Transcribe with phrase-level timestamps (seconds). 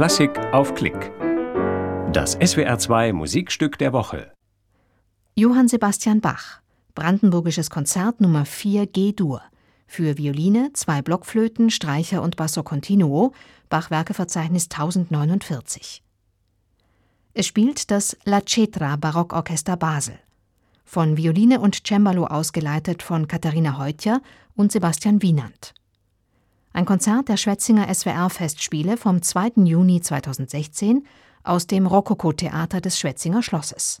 [0.00, 1.12] Klassik auf Klick.
[2.10, 4.32] Das SWR2 Musikstück der Woche.
[5.34, 6.62] Johann Sebastian Bach.
[6.94, 9.42] Brandenburgisches Konzert Nummer 4 G-Dur.
[9.86, 13.34] Für Violine, zwei Blockflöten, Streicher und Basso Continuo.
[13.68, 16.02] Bachwerkeverzeichnis 1049.
[17.34, 20.18] Es spielt das La Cetra Barockorchester Basel.
[20.82, 24.22] Von Violine und Cembalo ausgeleitet von Katharina Heutjer
[24.56, 25.74] und Sebastian Wienand.
[26.72, 29.64] Ein Konzert der Schwetzinger SWR-Festspiele vom 2.
[29.64, 31.06] Juni 2016
[31.42, 34.00] aus dem Rokoko-Theater des Schwetzinger Schlosses.